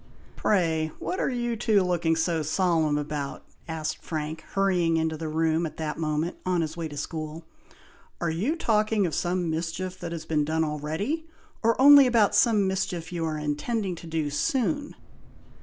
"Pray! 0.35 0.89
what 0.97 1.19
are 1.19 1.29
you 1.29 1.55
two 1.55 1.83
looking 1.83 2.15
so 2.15 2.41
solemn 2.41 2.97
about?" 2.97 3.45
asked 3.67 4.01
Frank, 4.03 4.41
hurrying 4.53 4.97
into 4.97 5.15
the 5.15 5.27
room, 5.27 5.63
at 5.67 5.77
that 5.77 5.95
moment, 5.99 6.37
on 6.43 6.61
his 6.61 6.75
way 6.75 6.87
to 6.87 6.97
school. 6.97 7.45
"Are 8.19 8.31
you 8.31 8.55
talking 8.55 9.05
of 9.05 9.13
some 9.13 9.51
mischief 9.51 9.99
that 9.99 10.11
has 10.11 10.25
been 10.25 10.43
done 10.43 10.63
already, 10.63 11.27
or 11.61 11.79
only 11.79 12.07
about 12.07 12.33
some 12.33 12.67
mischief 12.67 13.11
you 13.11 13.23
are 13.25 13.37
intending 13.37 13.93
to 13.97 14.07
do 14.07 14.31
soon?" 14.31 14.95